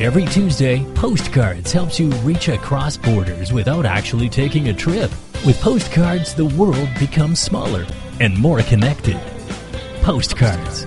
Every 0.00 0.26
Tuesday, 0.26 0.86
Postcards 0.94 1.72
helps 1.72 1.98
you 1.98 2.10
reach 2.22 2.46
across 2.46 2.96
borders 2.96 3.52
without 3.52 3.84
actually 3.84 4.28
taking 4.28 4.68
a 4.68 4.72
trip. 4.72 5.10
With 5.44 5.60
Postcards, 5.60 6.34
the 6.34 6.44
world 6.44 6.88
becomes 7.00 7.40
smaller 7.40 7.84
and 8.20 8.38
more 8.38 8.62
connected. 8.62 9.20
Postcards. 10.02 10.84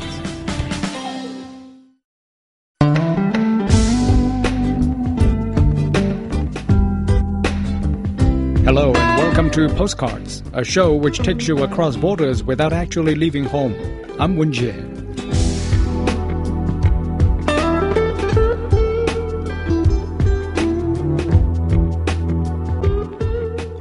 Hello 8.64 8.94
and 8.94 9.18
welcome 9.18 9.52
to 9.52 9.68
Postcards, 9.76 10.42
a 10.54 10.64
show 10.64 10.96
which 10.96 11.18
takes 11.18 11.50
you 11.50 11.64
across 11.64 11.98
borders 11.98 12.46
without 12.46 12.72
actually 12.72 13.16
leaving 13.16 13.44
home. 13.44 13.76
I'm 14.18 14.38
Wen 14.38 14.54
Jie. 14.54 14.91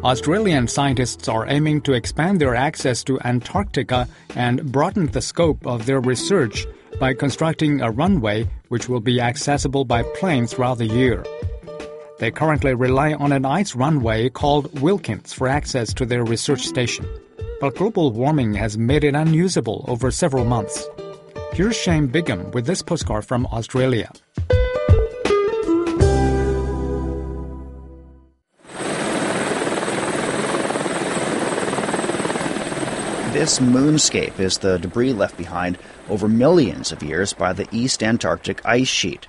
Australian 0.02 0.66
scientists 0.66 1.28
are 1.28 1.46
aiming 1.48 1.82
to 1.82 1.92
expand 1.92 2.40
their 2.40 2.54
access 2.54 3.04
to 3.04 3.20
Antarctica 3.20 4.08
and 4.34 4.72
broaden 4.72 5.06
the 5.08 5.20
scope 5.20 5.66
of 5.66 5.84
their 5.84 6.00
research 6.00 6.66
by 6.98 7.12
constructing 7.12 7.82
a 7.82 7.90
runway 7.90 8.48
which 8.68 8.88
will 8.88 9.00
be 9.00 9.20
accessible 9.20 9.84
by 9.84 10.02
plane 10.18 10.46
throughout 10.46 10.78
the 10.78 10.86
year. 10.86 11.22
They 12.18 12.30
currently 12.30 12.72
rely 12.72 13.12
on 13.12 13.30
an 13.32 13.44
ice 13.44 13.76
runway 13.76 14.30
called 14.30 14.80
Wilkins 14.80 15.34
for 15.34 15.48
access 15.48 15.92
to 15.94 16.06
their 16.06 16.24
research 16.24 16.62
station. 16.62 17.06
But 17.60 17.76
global 17.76 18.10
warming 18.10 18.54
has 18.54 18.78
made 18.78 19.04
it 19.04 19.14
unusable 19.14 19.84
over 19.86 20.10
several 20.10 20.46
months. 20.46 20.88
Here's 21.52 21.76
Shane 21.76 22.06
Bigham 22.06 22.52
with 22.52 22.64
this 22.64 22.80
postcard 22.80 23.26
from 23.26 23.44
Australia. 23.46 24.10
This 33.32 33.60
moonscape 33.60 34.40
is 34.40 34.58
the 34.58 34.78
debris 34.78 35.12
left 35.12 35.36
behind 35.36 35.78
over 36.08 36.26
millions 36.26 36.90
of 36.90 37.00
years 37.00 37.32
by 37.32 37.52
the 37.52 37.68
East 37.70 38.02
Antarctic 38.02 38.60
ice 38.66 38.88
sheet. 38.88 39.28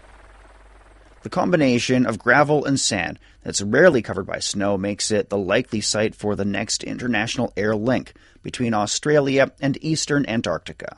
The 1.22 1.30
combination 1.30 2.08
of 2.08 2.18
gravel 2.18 2.66
and 2.66 2.80
sand 2.80 3.20
that's 3.44 3.62
rarely 3.62 4.02
covered 4.02 4.26
by 4.26 4.40
snow 4.40 4.76
makes 4.76 5.12
it 5.12 5.30
the 5.30 5.38
likely 5.38 5.82
site 5.82 6.16
for 6.16 6.36
the 6.36 6.44
next 6.44 6.84
international 6.84 7.54
air 7.56 7.76
link 7.76 8.16
between 8.42 8.74
Australia 8.74 9.52
and 9.62 9.78
eastern 9.84 10.26
Antarctica. 10.26 10.98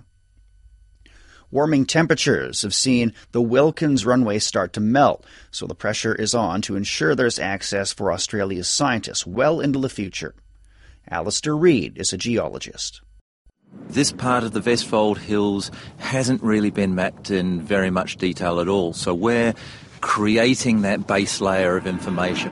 Warming 1.52 1.86
temperatures 1.86 2.62
have 2.62 2.74
seen 2.74 3.14
the 3.34 3.42
Wilkins 3.42 4.06
runway 4.06 4.40
start 4.40 4.72
to 4.74 4.80
melt, 4.80 5.26
so 5.52 5.68
the 5.68 5.76
pressure 5.76 6.16
is 6.16 6.34
on 6.34 6.62
to 6.62 6.78
ensure 6.78 7.16
there's 7.16 7.38
access 7.38 7.92
for 7.92 8.14
Australia's 8.14 8.70
scientists 8.70 9.28
well 9.28 9.60
into 9.60 9.80
the 9.80 9.90
future. 9.90 10.34
Alistair 11.10 11.56
Reid 11.56 11.98
is 11.98 12.14
a 12.14 12.18
geologist. 12.18 13.02
This 13.90 14.12
part 14.12 14.44
of 14.44 14.52
the 14.52 14.62
Vestfold 14.62 15.18
Hills 15.18 15.72
hasn't 15.98 16.44
really 16.44 16.70
been 16.70 16.96
mapped 16.96 17.32
in 17.32 17.62
very 17.62 17.90
much 17.90 18.18
detail 18.18 18.60
at 18.60 18.68
all, 18.68 18.94
so 18.94 19.14
we're 19.14 19.54
creating 20.02 20.82
that 20.82 21.08
base 21.08 21.42
layer 21.42 21.76
of 21.78 21.88
information. 21.88 22.52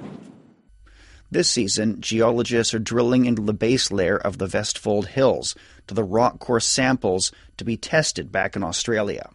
This 1.29 1.49
season, 1.49 2.01
geologists 2.01 2.73
are 2.73 2.79
drilling 2.79 3.25
into 3.25 3.41
the 3.41 3.53
base 3.53 3.89
layer 3.89 4.17
of 4.17 4.37
the 4.37 4.47
Vestfold 4.47 5.07
Hills 5.07 5.55
to 5.87 5.93
the 5.93 6.03
rock 6.03 6.39
core 6.39 6.59
samples 6.59 7.31
to 7.55 7.63
be 7.63 7.77
tested 7.77 8.31
back 8.31 8.57
in 8.57 8.63
Australia. 8.63 9.29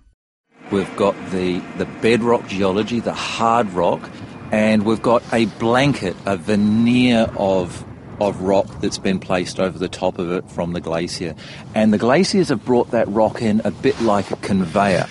We've 0.70 0.94
got 0.96 1.14
the, 1.30 1.60
the 1.78 1.86
bedrock 2.02 2.48
geology, 2.48 3.00
the 3.00 3.14
hard 3.14 3.70
rock, 3.70 4.10
and 4.52 4.84
we've 4.84 5.00
got 5.00 5.22
a 5.32 5.46
blanket, 5.46 6.16
a 6.26 6.36
veneer 6.36 7.30
of 7.36 7.85
of 8.20 8.40
rock 8.40 8.66
that's 8.80 8.98
been 8.98 9.18
placed 9.18 9.60
over 9.60 9.78
the 9.78 9.88
top 9.88 10.18
of 10.18 10.30
it 10.32 10.50
from 10.50 10.72
the 10.72 10.80
glacier. 10.80 11.34
And 11.74 11.92
the 11.92 11.98
glaciers 11.98 12.48
have 12.48 12.64
brought 12.64 12.90
that 12.90 13.08
rock 13.08 13.42
in 13.42 13.60
a 13.64 13.70
bit 13.70 14.00
like 14.00 14.30
a 14.30 14.36
conveyor. 14.36 15.06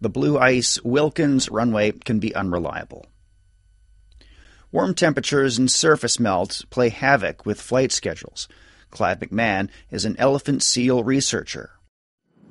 The 0.00 0.08
blue 0.08 0.38
ice 0.38 0.82
Wilkins 0.82 1.48
runway 1.48 1.92
can 1.92 2.18
be 2.18 2.34
unreliable. 2.34 3.06
Warm 4.72 4.94
temperatures 4.94 5.58
and 5.58 5.70
surface 5.70 6.18
melt 6.18 6.64
play 6.70 6.88
havoc 6.88 7.44
with 7.44 7.60
flight 7.60 7.92
schedules. 7.92 8.48
Clive 8.90 9.20
McMahon 9.20 9.68
is 9.90 10.04
an 10.04 10.16
elephant 10.18 10.62
seal 10.62 11.04
researcher. 11.04 11.70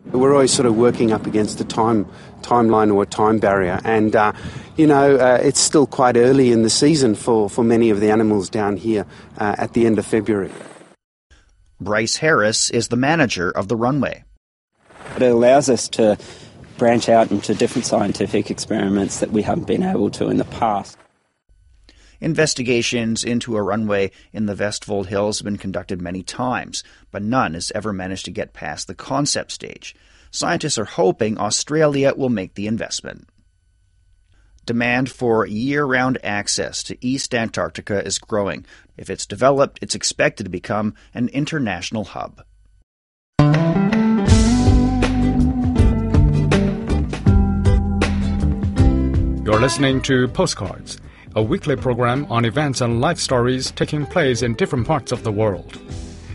We're 0.06 0.34
always 0.34 0.52
sort 0.52 0.66
of 0.66 0.76
working 0.76 1.12
up 1.12 1.26
against 1.26 1.62
a 1.62 1.64
time 1.64 2.06
timeline 2.42 2.94
or 2.94 3.04
a 3.04 3.06
time 3.06 3.38
barrier, 3.38 3.80
and 3.84 4.16
uh, 4.16 4.34
you 4.76 4.88
know 4.88 5.16
uh, 5.16 5.40
it's 5.42 5.60
still 5.60 5.86
quite 5.86 6.18
early 6.18 6.52
in 6.52 6.64
the 6.64 6.70
season 6.70 7.16
for, 7.16 7.50
for 7.50 7.64
many 7.64 7.90
of 7.92 8.00
the 8.00 8.10
animals 8.10 8.50
down 8.50 8.78
here 8.78 9.06
uh, 9.38 9.56
at 9.58 9.74
the 9.74 9.86
end 9.86 10.00
of 10.00 10.06
February. 10.06 10.52
Bryce 11.80 12.18
Harris 12.18 12.70
is 12.70 12.90
the 12.90 12.96
manager 12.96 13.50
of 13.52 13.68
the 13.68 13.76
runway. 13.76 14.24
It 15.16 15.24
allows 15.24 15.70
us 15.70 15.88
to 15.90 16.18
branch 16.78 17.10
out 17.10 17.32
into 17.32 17.54
different 17.54 17.86
scientific 17.86 18.50
experiments 18.50 19.20
that 19.20 19.32
we 19.32 19.44
haven't 19.44 19.68
been 19.68 19.84
able 19.84 20.10
to 20.12 20.30
in 20.30 20.38
the 20.38 20.46
past. 20.46 20.98
Investigations 22.22 23.24
into 23.24 23.58
a 23.58 23.64
runway 23.64 24.12
in 24.32 24.46
the 24.46 24.54
Vestfold 24.54 25.08
Hills 25.08 25.40
have 25.40 25.46
been 25.46 25.58
conducted 25.58 26.00
many 26.00 26.22
times, 26.22 26.84
but 27.10 27.24
none 27.24 27.56
has 27.56 27.72
ever 27.74 27.92
managed 27.92 28.26
to 28.26 28.32
get 28.32 28.54
past 28.54 28.86
the 28.86 28.94
concept 28.94 29.52
stage. 29.52 29.96
Scientists 30.30 30.78
are 30.78 30.86
hoping 30.86 31.40
Australia 31.40 32.14
will 32.16 32.30
make 32.30 32.54
the 32.54 32.68
investment. 32.68 33.28
Demand 34.68 35.10
for 35.10 35.48
year 35.48 35.84
round 35.84 36.20
access 36.24 36.84
to 36.84 37.06
East 37.06 37.34
Antarctica 37.34 38.06
is 38.06 38.20
growing. 38.20 38.68
If 38.96 39.10
it's 39.10 39.26
developed, 39.26 39.80
it's 39.82 39.96
expected 39.96 40.44
to 40.44 40.52
become 40.52 40.94
an 41.16 41.28
international 41.30 42.04
hub. 42.04 42.44
You're 49.44 49.60
listening 49.60 50.04
to 50.04 50.28
Postcards 50.28 51.00
a 51.36 51.42
weekly 51.42 51.76
program 51.76 52.26
on 52.30 52.46
events 52.46 52.82
and 52.82 53.00
life 53.00 53.20
stories 53.20 53.72
taking 53.72 54.06
place 54.06 54.42
in 54.42 54.56
different 54.56 54.86
parts 54.86 55.12
of 55.12 55.24
the 55.24 55.32
world. 55.32 55.80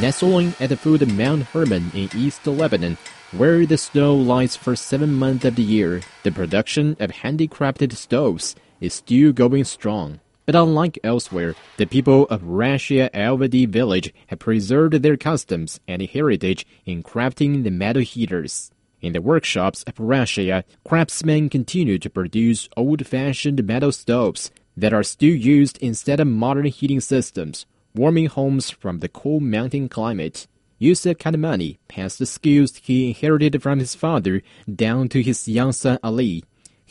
Nestling 0.00 0.54
at 0.58 0.68
the 0.68 0.76
foot 0.76 1.02
of 1.02 1.16
Mount 1.16 1.44
Hermon 1.44 1.90
in 1.94 2.10
East 2.14 2.46
Lebanon, 2.46 2.98
where 3.32 3.64
the 3.64 3.78
snow 3.78 4.14
lies 4.14 4.56
for 4.56 4.74
seven 4.74 5.14
months 5.14 5.44
of 5.44 5.54
the 5.54 5.62
year, 5.62 6.02
the 6.24 6.32
production 6.32 6.96
of 6.98 7.10
handicrafted 7.10 7.92
stoves 7.92 8.56
is 8.80 8.92
still 8.94 9.32
going 9.32 9.64
strong. 9.64 10.20
But 10.46 10.56
unlike 10.56 10.98
elsewhere, 11.02 11.54
the 11.78 11.86
people 11.86 12.26
of 12.26 12.42
Rashaya 12.42 13.08
al-Wadi 13.14 13.64
village 13.66 14.12
have 14.26 14.38
preserved 14.38 14.94
their 14.94 15.16
customs 15.16 15.80
and 15.88 16.02
heritage 16.02 16.66
in 16.84 17.02
crafting 17.02 17.64
the 17.64 17.70
metal 17.70 18.02
heaters. 18.02 18.70
In 19.00 19.14
the 19.14 19.22
workshops 19.22 19.82
of 19.84 19.94
Rashaya, 19.94 20.64
craftsmen 20.84 21.48
continue 21.48 21.98
to 21.98 22.10
produce 22.10 22.68
old-fashioned 22.76 23.64
metal 23.64 23.92
stoves 23.92 24.50
that 24.76 24.92
are 24.92 25.02
still 25.02 25.34
used 25.34 25.78
instead 25.78 26.20
of 26.20 26.26
modern 26.26 26.66
heating 26.66 27.00
systems, 27.00 27.64
warming 27.94 28.26
homes 28.26 28.70
from 28.70 28.98
the 28.98 29.08
cool 29.08 29.40
mountain 29.40 29.88
climate. 29.88 30.46
Yusuf 30.78 31.16
Kadamani 31.16 31.78
passed 31.88 32.18
the 32.18 32.26
skills 32.26 32.76
he 32.82 33.08
inherited 33.08 33.62
from 33.62 33.78
his 33.78 33.94
father 33.94 34.42
down 34.74 35.08
to 35.08 35.22
his 35.22 35.48
young 35.48 35.72
son 35.72 35.98
Ali. 36.02 36.44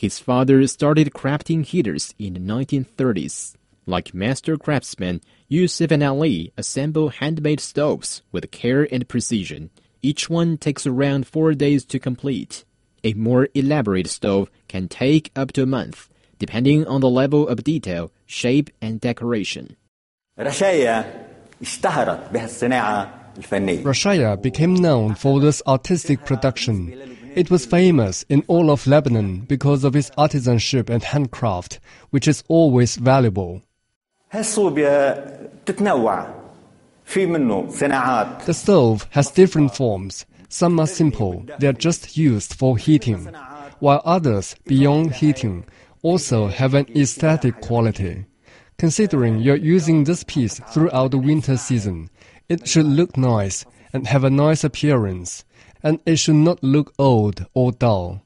His 0.04 0.18
father 0.18 0.66
started 0.66 1.14
crafting 1.14 1.64
heaters 1.64 2.14
in 2.18 2.34
the 2.34 2.38
1930s. 2.38 3.54
Like 3.86 4.12
master 4.12 4.58
craftsmen, 4.58 5.22
Yusuf 5.48 5.90
and 5.90 6.02
Ali 6.02 6.52
assemble 6.58 7.08
handmade 7.08 7.58
stoves 7.58 8.20
with 8.30 8.50
care 8.50 8.86
and 8.92 9.08
precision. 9.08 9.70
Each 10.02 10.28
one 10.28 10.58
takes 10.58 10.86
around 10.86 11.26
four 11.26 11.54
days 11.54 11.86
to 11.86 11.98
complete. 11.98 12.66
A 13.02 13.14
more 13.14 13.48
elaborate 13.54 14.08
stove 14.08 14.50
can 14.68 14.88
take 14.88 15.32
up 15.34 15.52
to 15.52 15.62
a 15.62 15.72
month, 15.78 16.10
depending 16.38 16.86
on 16.86 17.00
the 17.00 17.08
level 17.08 17.48
of 17.48 17.64
detail, 17.64 18.12
shape, 18.26 18.68
and 18.82 19.00
decoration. 19.00 19.74
Rashaya 23.82 24.36
became 24.42 24.74
known 24.74 25.14
for 25.14 25.40
this 25.40 25.62
artistic 25.66 26.26
production. 26.26 27.14
It 27.34 27.50
was 27.50 27.66
famous 27.66 28.24
in 28.28 28.44
all 28.46 28.70
of 28.70 28.86
Lebanon 28.86 29.40
because 29.40 29.82
of 29.82 29.96
its 29.96 30.10
artisanship 30.10 30.88
and 30.88 31.02
handcraft, 31.02 31.80
which 32.10 32.28
is 32.28 32.44
always 32.46 32.94
valuable. 32.94 33.62
The 38.46 38.54
stove 38.54 39.08
has 39.10 39.30
different 39.32 39.74
forms. 39.76 40.26
Some 40.48 40.78
are 40.78 40.86
simple, 40.86 41.44
they 41.58 41.66
are 41.66 41.72
just 41.72 42.16
used 42.16 42.54
for 42.54 42.78
heating, 42.78 43.24
while 43.80 44.00
others, 44.04 44.54
beyond 44.66 45.14
heating, 45.14 45.64
also 46.02 46.46
have 46.46 46.74
an 46.74 46.86
aesthetic 46.94 47.60
quality. 47.62 48.26
Considering 48.78 49.40
you're 49.40 49.56
using 49.56 50.04
this 50.04 50.22
piece 50.22 50.60
throughout 50.72 51.10
the 51.10 51.18
winter 51.18 51.56
season, 51.56 52.10
it 52.48 52.68
should 52.68 52.86
look 52.86 53.16
nice 53.16 53.64
and 53.92 54.06
have 54.06 54.22
a 54.22 54.30
nice 54.30 54.62
appearance, 54.62 55.44
and 55.84 56.00
it 56.06 56.16
should 56.16 56.34
not 56.34 56.64
look 56.64 56.92
old 56.98 57.46
or 57.54 57.70
dull. 57.70 58.22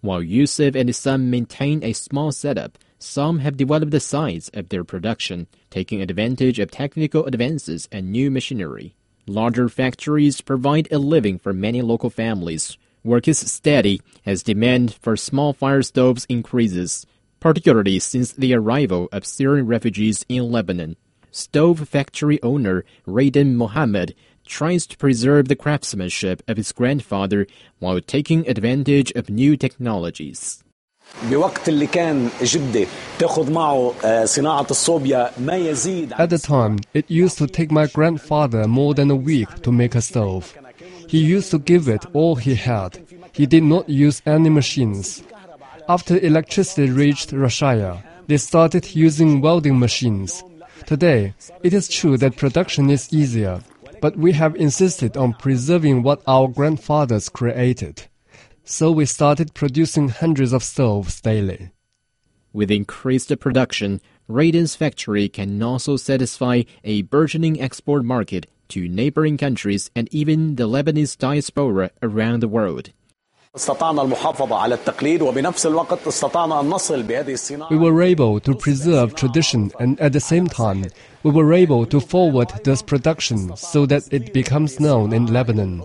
While 0.00 0.22
Yusuf 0.22 0.76
and 0.76 0.88
his 0.88 0.96
son 0.96 1.28
maintain 1.28 1.82
a 1.82 1.92
small 1.92 2.30
setup, 2.30 2.78
some 2.98 3.40
have 3.40 3.56
developed 3.56 3.90
the 3.90 4.00
size 4.00 4.50
of 4.54 4.68
their 4.68 4.84
production, 4.84 5.48
taking 5.68 6.00
advantage 6.00 6.58
of 6.58 6.70
technical 6.70 7.26
advances 7.26 7.88
and 7.90 8.10
new 8.10 8.30
machinery. 8.30 8.94
Larger 9.26 9.68
factories 9.68 10.40
provide 10.40 10.88
a 10.92 10.98
living 10.98 11.38
for 11.38 11.52
many 11.52 11.82
local 11.82 12.08
families. 12.08 12.78
Work 13.02 13.26
is 13.26 13.38
steady 13.38 14.00
as 14.24 14.44
demand 14.44 14.94
for 14.94 15.16
small 15.16 15.52
fire 15.52 15.82
stoves 15.82 16.24
increases, 16.28 17.04
particularly 17.40 17.98
since 17.98 18.32
the 18.32 18.54
arrival 18.54 19.08
of 19.10 19.26
Syrian 19.26 19.66
refugees 19.66 20.24
in 20.28 20.50
Lebanon. 20.50 20.96
Stove 21.32 21.86
factory 21.88 22.40
owner 22.42 22.84
Raiden 23.06 23.56
Mohammed 23.56 24.14
tries 24.46 24.86
to 24.86 24.96
preserve 24.96 25.48
the 25.48 25.56
craftsmanship 25.56 26.42
of 26.48 26.56
his 26.56 26.72
grandfather 26.72 27.46
while 27.78 28.00
taking 28.00 28.48
advantage 28.48 29.12
of 29.12 29.28
new 29.28 29.56
technologies. 29.56 30.62
At 31.22 31.30
the 36.30 36.42
time, 36.42 36.78
it 36.94 37.10
used 37.10 37.38
to 37.38 37.46
take 37.46 37.70
my 37.70 37.86
grandfather 37.86 38.66
more 38.66 38.94
than 38.94 39.10
a 39.10 39.16
week 39.16 39.48
to 39.62 39.70
make 39.72 39.94
a 39.94 40.00
stove. 40.00 40.56
He 41.08 41.18
used 41.18 41.50
to 41.52 41.58
give 41.58 41.88
it 41.88 42.04
all 42.12 42.34
he 42.34 42.54
had. 42.54 42.98
He 43.32 43.46
did 43.46 43.62
not 43.62 43.88
use 43.88 44.20
any 44.26 44.50
machines. 44.50 45.22
After 45.88 46.18
electricity 46.18 46.90
reached 46.90 47.30
Rashaya, 47.30 48.02
they 48.26 48.38
started 48.38 48.96
using 48.96 49.40
welding 49.40 49.78
machines. 49.78 50.42
Today, 50.84 51.34
it 51.62 51.72
is 51.72 51.88
true 51.88 52.16
that 52.18 52.36
production 52.36 52.90
is 52.90 53.12
easier, 53.12 53.60
but 54.00 54.16
we 54.16 54.32
have 54.32 54.56
insisted 54.56 55.16
on 55.16 55.34
preserving 55.34 56.02
what 56.02 56.22
our 56.26 56.48
grandfathers 56.48 57.28
created 57.28 58.08
so 58.68 58.90
we 58.90 59.06
started 59.06 59.54
producing 59.54 60.08
hundreds 60.08 60.52
of 60.52 60.62
stoves 60.64 61.20
daily. 61.20 61.70
With 62.52 62.68
increased 62.68 63.32
production, 63.38 64.00
Raiden's 64.28 64.74
factory 64.74 65.28
can 65.28 65.62
also 65.62 65.96
satisfy 65.96 66.64
a 66.82 67.02
burgeoning 67.02 67.60
export 67.60 68.04
market 68.04 68.50
to 68.70 68.88
neighboring 68.88 69.38
countries 69.38 69.88
and 69.94 70.12
even 70.12 70.56
the 70.56 70.68
Lebanese 70.68 71.16
diaspora 71.16 71.92
around 72.02 72.40
the 72.40 72.48
world. 72.48 72.90
We 77.70 77.76
were 77.78 78.02
able 78.02 78.40
to 78.40 78.54
preserve 78.54 79.14
tradition 79.14 79.72
and 79.80 79.98
at 79.98 80.12
the 80.12 80.20
same 80.20 80.46
time, 80.46 80.84
we 81.22 81.30
were 81.30 81.54
able 81.54 81.86
to 81.86 82.00
forward 82.00 82.52
this 82.64 82.82
production 82.82 83.56
so 83.56 83.86
that 83.86 84.12
it 84.12 84.34
becomes 84.34 84.78
known 84.78 85.14
in 85.14 85.32
Lebanon. 85.32 85.84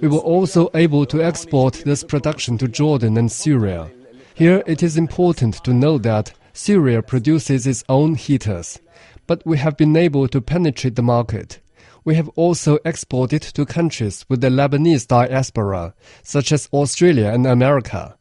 We 0.00 0.08
were 0.08 0.18
also 0.18 0.70
able 0.74 1.04
to 1.06 1.22
export 1.22 1.82
this 1.84 2.02
production 2.02 2.56
to 2.56 2.66
Jordan 2.68 3.18
and 3.18 3.30
Syria. 3.30 3.90
Here 4.34 4.62
it 4.66 4.82
is 4.82 4.96
important 4.96 5.62
to 5.64 5.74
know 5.74 5.98
that 5.98 6.32
Syria 6.54 7.02
produces 7.02 7.66
its 7.66 7.84
own 7.90 8.14
heaters, 8.14 8.78
but 9.26 9.42
we 9.44 9.58
have 9.58 9.76
been 9.76 9.94
able 9.94 10.26
to 10.28 10.40
penetrate 10.40 10.96
the 10.96 11.02
market. 11.02 11.60
We 12.04 12.14
have 12.14 12.28
also 12.30 12.78
exported 12.84 13.42
to 13.42 13.66
countries 13.66 14.24
with 14.28 14.40
the 14.40 14.48
Lebanese 14.48 15.06
diaspora, 15.06 15.94
such 16.22 16.52
as 16.52 16.68
Australia 16.72 17.26
and 17.26 17.46
America. 17.46 18.16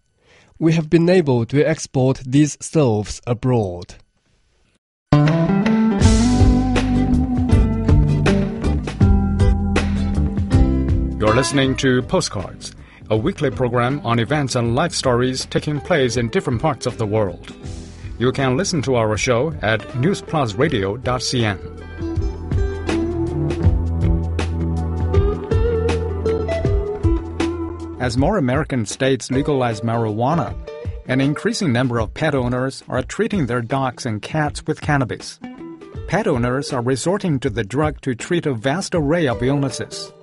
We 0.57 0.73
have 0.73 0.89
been 0.89 1.09
able 1.09 1.45
to 1.45 1.63
export 1.63 2.21
these 2.25 2.57
stoves 2.59 3.21
abroad. 3.25 3.95
You're 11.19 11.35
listening 11.35 11.75
to 11.77 12.01
Postcards, 12.01 12.75
a 13.09 13.17
weekly 13.17 13.51
program 13.51 14.01
on 14.05 14.19
events 14.19 14.55
and 14.55 14.75
life 14.75 14.93
stories 14.93 15.45
taking 15.45 15.79
place 15.79 16.17
in 16.17 16.29
different 16.29 16.61
parts 16.61 16.85
of 16.85 16.97
the 16.97 17.05
world. 17.05 17.55
You 18.17 18.33
can 18.33 18.57
listen 18.57 18.81
to 18.83 18.95
our 18.95 19.17
show 19.17 19.53
at 19.61 19.79
newsplusradio.cn. 20.01 22.08
As 27.99 28.17
more 28.17 28.37
American 28.37 28.85
states 28.85 29.29
legalize 29.29 29.81
marijuana, 29.81 30.55
an 31.07 31.19
increasing 31.19 31.73
number 31.73 31.99
of 31.99 32.13
pet 32.13 32.33
owners 32.33 32.81
are 32.87 33.03
treating 33.03 33.45
their 33.45 33.61
dogs 33.61 34.05
and 34.05 34.21
cats 34.21 34.65
with 34.65 34.79
cannabis. 34.79 35.37
Pet 36.07 36.25
owners 36.25 36.71
are 36.71 36.81
resorting 36.81 37.41
to 37.41 37.49
the 37.49 37.63
drug 37.63 37.99
to 38.01 38.15
treat 38.15 38.45
a 38.45 38.53
vast 38.53 38.95
array 38.95 39.27
of 39.27 39.43
illnesses. 39.43 40.13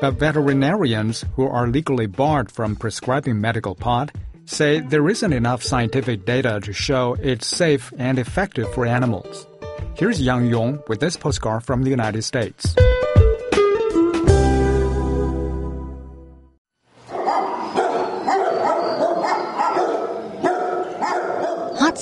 But 0.00 0.20
veterinarians 0.20 1.24
who 1.34 1.48
are 1.48 1.66
legally 1.66 2.06
barred 2.06 2.52
from 2.52 2.76
prescribing 2.76 3.40
medical 3.40 3.74
pot 3.74 4.12
say 4.44 4.78
there 4.78 5.08
isn't 5.08 5.32
enough 5.32 5.64
scientific 5.64 6.24
data 6.26 6.60
to 6.62 6.72
show 6.72 7.16
it's 7.20 7.48
safe 7.48 7.92
and 7.98 8.20
effective 8.20 8.72
for 8.72 8.86
animals. 8.86 9.48
Here's 9.96 10.20
Yang 10.20 10.46
Yong 10.46 10.82
with 10.86 11.00
this 11.00 11.16
postcard 11.16 11.64
from 11.64 11.82
the 11.82 11.90
United 11.90 12.22
States. 12.22 12.76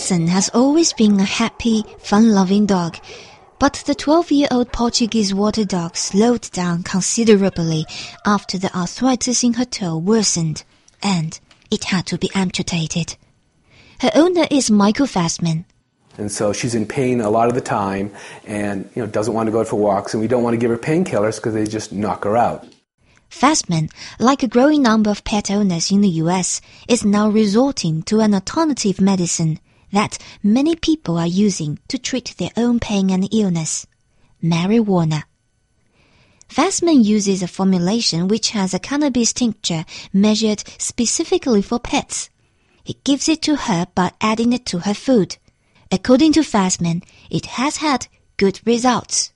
Hudson 0.05 0.27
has 0.27 0.51
always 0.53 0.93
been 0.93 1.19
a 1.19 1.25
happy, 1.25 1.83
fun-loving 1.97 2.67
dog. 2.67 2.99
But 3.59 3.83
the 3.87 3.95
12-year-old 3.95 4.71
Portuguese 4.71 5.33
water 5.33 5.65
dog 5.65 5.97
slowed 5.97 6.51
down 6.51 6.83
considerably 6.83 7.87
after 8.27 8.59
the 8.59 8.71
arthritis 8.77 9.43
in 9.43 9.55
her 9.55 9.65
toe 9.65 9.97
worsened, 9.97 10.63
and 11.03 11.41
it 11.71 11.85
had 11.85 12.05
to 12.09 12.19
be 12.19 12.31
amputated. 12.35 13.17
Her 14.03 14.11
owner 14.15 14.47
is 14.51 14.71
Michael 14.71 15.07
Fastman. 15.07 15.65
And 16.19 16.31
so 16.31 16.53
she's 16.53 16.75
in 16.75 16.85
pain 16.85 17.23
a 17.23 17.31
lot 17.31 17.49
of 17.49 17.55
the 17.55 17.63
time 17.63 18.13
and 18.45 18.91
you 18.95 19.01
know 19.01 19.07
doesn't 19.07 19.33
want 19.33 19.47
to 19.47 19.53
go 19.53 19.61
out 19.61 19.69
for 19.69 19.77
walks 19.77 20.13
and 20.13 20.21
we 20.21 20.29
don't 20.29 20.43
want 20.43 20.53
to 20.53 20.61
give 20.61 20.71
her 20.71 20.77
painkillers 20.77 21.37
because 21.37 21.55
they 21.55 21.65
just 21.65 21.95
knock 21.95 22.25
her 22.25 22.37
out. 22.37 22.67
Fastman, 23.31 23.91
like 24.21 24.43
a 24.43 24.49
growing 24.49 24.83
number 24.83 25.11
of 25.11 25.25
pet 25.25 25.51
owners 25.51 25.91
in 25.91 26.03
the 26.03 26.21
US, 26.23 26.61
is 26.89 27.07
now 27.07 27.31
resorting 27.31 28.03
to 28.03 28.21
an 28.21 28.35
alternative 28.35 29.01
medicine 29.01 29.59
that 29.95 30.19
many 30.43 30.77
people 30.77 31.19
are 31.19 31.27
using 31.27 31.79
to 31.89 31.99
treat 31.99 32.35
their 32.37 32.51
own 32.57 32.79
pain 32.79 33.11
and 33.11 33.29
illness 33.33 33.87
marijuana. 34.43 35.23
Fastman 36.49 37.03
uses 37.03 37.43
a 37.43 37.49
formulation 37.49 38.29
which 38.29 38.51
has 38.51 38.75
a 38.75 38.79
cannabis 38.79 39.33
tincture 39.33 39.85
measured 40.13 40.63
specifically 40.79 41.63
for 41.63 41.81
pets. 41.81 42.31
He 42.85 42.99
gives 43.03 43.29
it 43.29 43.41
to 43.43 43.57
her 43.57 43.87
by 43.95 44.13
adding 44.21 44.53
it 44.53 44.67
to 44.67 44.81
her 44.81 44.95
food. 44.95 45.39
According 45.91 46.35
to 46.35 46.41
Fastman, 46.41 47.03
it 47.31 47.47
has 47.47 47.79
had 47.79 48.09
good 48.37 48.61
results. 48.67 49.34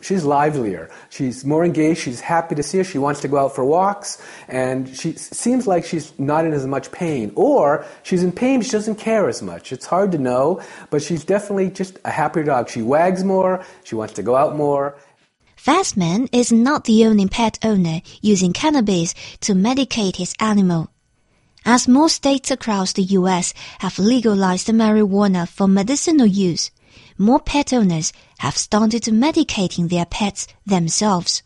She's 0.00 0.24
livelier. 0.24 0.90
She's 1.10 1.44
more 1.44 1.64
engaged. 1.64 2.00
She's 2.00 2.20
happy 2.20 2.54
to 2.54 2.62
see 2.62 2.80
us. 2.80 2.86
She 2.86 2.98
wants 2.98 3.20
to 3.20 3.28
go 3.28 3.38
out 3.38 3.54
for 3.54 3.64
walks. 3.64 4.22
And 4.48 4.88
she 4.88 5.12
seems 5.12 5.66
like 5.66 5.84
she's 5.84 6.16
not 6.18 6.44
in 6.44 6.52
as 6.52 6.66
much 6.66 6.90
pain. 6.92 7.32
Or 7.34 7.84
she's 8.02 8.22
in 8.22 8.32
pain, 8.32 8.62
she 8.62 8.70
doesn't 8.70 8.96
care 8.96 9.28
as 9.28 9.42
much. 9.42 9.72
It's 9.72 9.86
hard 9.86 10.12
to 10.12 10.18
know, 10.18 10.60
but 10.90 11.02
she's 11.02 11.24
definitely 11.24 11.70
just 11.70 11.98
a 12.04 12.10
happier 12.10 12.44
dog. 12.44 12.68
She 12.68 12.82
wags 12.82 13.24
more. 13.24 13.64
She 13.84 13.94
wants 13.94 14.14
to 14.14 14.22
go 14.22 14.36
out 14.36 14.56
more. 14.56 14.96
Fastman 15.56 16.28
is 16.32 16.52
not 16.52 16.84
the 16.84 17.04
only 17.04 17.26
pet 17.26 17.58
owner 17.64 18.00
using 18.22 18.52
cannabis 18.52 19.12
to 19.40 19.54
medicate 19.54 20.16
his 20.16 20.34
animal. 20.40 20.90
As 21.64 21.88
more 21.88 22.08
states 22.08 22.50
across 22.50 22.92
the 22.92 23.02
U.S. 23.02 23.52
have 23.80 23.98
legalized 23.98 24.68
marijuana 24.68 25.46
for 25.48 25.68
medicinal 25.68 26.26
use, 26.26 26.70
more 27.18 27.40
pet 27.40 27.72
owners 27.72 28.12
have 28.38 28.56
started 28.56 29.02
medicating 29.04 29.88
their 29.88 30.06
pets 30.06 30.46
themselves. 30.64 31.42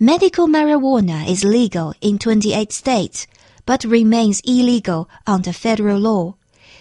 Medical 0.00 0.48
marijuana 0.48 1.28
is 1.28 1.44
legal 1.44 1.94
in 2.00 2.18
28 2.18 2.72
states, 2.72 3.26
but 3.64 3.84
remains 3.84 4.40
illegal 4.40 5.08
under 5.26 5.52
federal 5.52 6.00
law. 6.00 6.34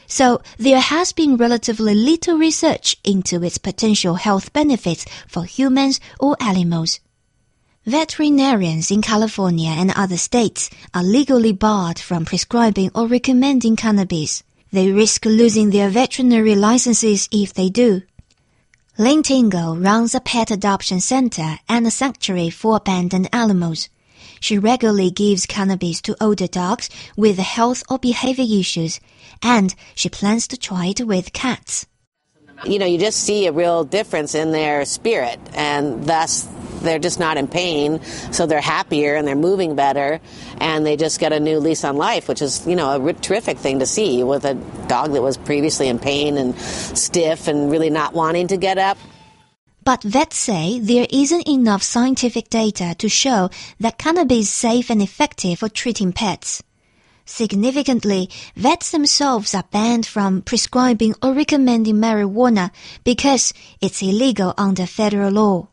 So 0.07 0.41
there 0.57 0.79
has 0.79 1.13
been 1.13 1.37
relatively 1.37 1.95
little 1.95 2.37
research 2.37 2.97
into 3.03 3.43
its 3.43 3.57
potential 3.57 4.15
health 4.15 4.51
benefits 4.51 5.05
for 5.27 5.45
humans 5.45 5.99
or 6.19 6.35
animals. 6.41 6.99
Veterinarians 7.85 8.91
in 8.91 9.01
California 9.01 9.69
and 9.69 9.91
other 9.95 10.17
states 10.17 10.69
are 10.93 11.03
legally 11.03 11.53
barred 11.53 11.97
from 11.97 12.25
prescribing 12.25 12.91
or 12.93 13.07
recommending 13.07 13.75
cannabis. 13.75 14.43
They 14.71 14.91
risk 14.91 15.25
losing 15.25 15.69
their 15.69 15.89
veterinary 15.89 16.55
licenses 16.55 17.27
if 17.31 17.53
they 17.53 17.69
do. 17.69 18.03
Lynn 18.97 19.21
Tingle 19.21 19.77
runs 19.77 20.15
a 20.15 20.21
pet 20.21 20.49
adoption 20.49 21.01
center 21.01 21.59
and 21.67 21.85
a 21.85 21.91
sanctuary 21.91 22.49
for 22.49 22.77
abandoned 22.77 23.27
animals. 23.33 23.89
She 24.39 24.57
regularly 24.57 25.11
gives 25.11 25.45
cannabis 25.45 26.01
to 26.01 26.15
older 26.23 26.47
dogs 26.47 26.89
with 27.17 27.37
health 27.37 27.83
or 27.89 27.99
behavior 27.99 28.45
issues, 28.59 28.99
and 29.41 29.75
she 29.93 30.09
plans 30.09 30.47
to 30.47 30.57
try 30.57 30.87
it 30.87 31.01
with 31.01 31.33
cats. 31.33 31.85
You 32.65 32.79
know, 32.79 32.85
you 32.85 32.97
just 32.97 33.23
see 33.23 33.47
a 33.47 33.51
real 33.51 33.83
difference 33.83 34.35
in 34.35 34.51
their 34.51 34.85
spirit, 34.85 35.39
and 35.53 36.05
thus 36.05 36.47
they're 36.81 36.99
just 36.99 37.19
not 37.19 37.37
in 37.37 37.47
pain, 37.47 38.03
so 38.31 38.45
they're 38.45 38.61
happier 38.61 39.15
and 39.15 39.27
they're 39.27 39.35
moving 39.35 39.75
better, 39.75 40.19
and 40.57 40.85
they 40.85 40.97
just 40.97 41.19
get 41.19 41.33
a 41.33 41.39
new 41.39 41.59
lease 41.59 41.83
on 41.83 41.97
life, 41.97 42.27
which 42.27 42.41
is, 42.41 42.65
you 42.67 42.75
know, 42.75 43.05
a 43.07 43.13
terrific 43.13 43.57
thing 43.57 43.79
to 43.79 43.85
see 43.85 44.23
with 44.23 44.45
a 44.45 44.55
dog 44.87 45.13
that 45.13 45.21
was 45.21 45.37
previously 45.37 45.87
in 45.87 45.99
pain 45.99 46.37
and 46.37 46.57
stiff 46.59 47.47
and 47.47 47.71
really 47.71 47.89
not 47.89 48.13
wanting 48.13 48.47
to 48.47 48.57
get 48.57 48.77
up. 48.77 48.97
But 49.83 50.03
vets 50.03 50.37
say 50.37 50.79
there 50.79 51.07
isn't 51.09 51.47
enough 51.47 51.81
scientific 51.81 52.49
data 52.49 52.93
to 52.99 53.09
show 53.09 53.49
that 53.79 53.97
cannabis 53.97 54.41
is 54.41 54.49
safe 54.49 54.91
and 54.91 55.01
effective 55.01 55.59
for 55.59 55.69
treating 55.69 56.13
pets. 56.13 56.61
Significantly, 57.25 58.29
vets 58.55 58.91
themselves 58.91 59.55
are 59.55 59.63
banned 59.71 60.05
from 60.05 60.41
prescribing 60.41 61.15
or 61.23 61.33
recommending 61.33 61.95
marijuana 61.95 62.71
because 63.03 63.53
it's 63.79 64.03
illegal 64.03 64.53
under 64.57 64.85
federal 64.85 65.31
law. 65.31 65.67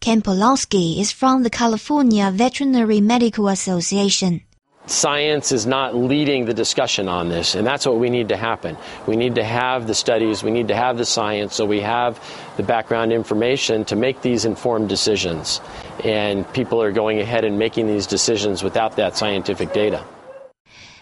Ken 0.00 0.22
Polowski 0.22 1.00
is 1.00 1.10
from 1.10 1.42
the 1.42 1.50
California 1.50 2.30
Veterinary 2.30 3.00
Medical 3.00 3.48
Association. 3.48 4.42
Science 4.86 5.50
is 5.50 5.66
not 5.66 5.94
leading 5.94 6.46
the 6.46 6.54
discussion 6.54 7.08
on 7.08 7.28
this, 7.28 7.56
and 7.56 7.66
that's 7.66 7.84
what 7.84 7.98
we 7.98 8.08
need 8.08 8.28
to 8.28 8.36
happen. 8.36 8.76
We 9.06 9.16
need 9.16 9.34
to 9.34 9.44
have 9.44 9.86
the 9.88 9.94
studies, 9.94 10.42
we 10.42 10.52
need 10.52 10.68
to 10.68 10.76
have 10.76 10.96
the 10.98 11.04
science, 11.04 11.56
so 11.56 11.66
we 11.66 11.80
have 11.80 12.18
the 12.56 12.62
background 12.62 13.12
information 13.12 13.84
to 13.86 13.96
make 13.96 14.22
these 14.22 14.44
informed 14.44 14.88
decisions. 14.88 15.60
And 16.04 16.50
people 16.54 16.80
are 16.80 16.92
going 16.92 17.18
ahead 17.18 17.44
and 17.44 17.58
making 17.58 17.88
these 17.88 18.06
decisions 18.06 18.62
without 18.62 18.96
that 18.96 19.16
scientific 19.16 19.72
data. 19.72 20.04